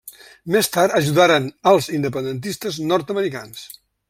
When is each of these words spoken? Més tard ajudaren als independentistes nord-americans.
Més 0.53 0.69
tard 0.77 0.95
ajudaren 0.99 1.45
als 1.73 1.91
independentistes 2.01 2.83
nord-americans. 2.93 3.67